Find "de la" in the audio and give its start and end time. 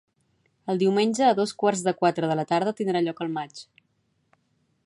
2.31-2.49